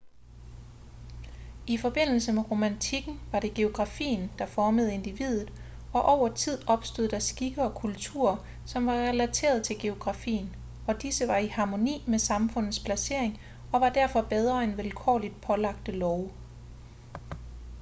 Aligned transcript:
i 1.67 1.77
forbindelse 1.77 2.33
med 2.33 2.51
romantikken 2.51 3.19
var 3.31 3.39
det 3.39 3.53
geografien 3.53 4.31
der 4.39 4.45
formede 4.45 4.93
individet 4.93 5.51
og 5.93 6.01
over 6.03 6.33
tid 6.33 6.63
opstod 6.67 7.07
der 7.07 7.19
skikke 7.19 7.61
og 7.63 7.75
kulturer 7.75 8.37
som 8.65 8.85
var 8.85 8.93
relateret 8.93 9.63
til 9.63 9.79
geografien 9.81 10.55
og 10.87 11.01
disse 11.01 11.27
var 11.27 11.37
i 11.37 11.47
harmoni 11.47 12.03
med 12.07 12.19
samfundets 12.19 12.79
placering 12.83 13.39
og 13.73 13.81
var 13.81 13.89
derfor 13.89 14.21
bedre 14.21 14.63
end 14.63 14.71
vilkårligt 14.75 15.41
pålagte 15.41 15.91
love 15.91 16.31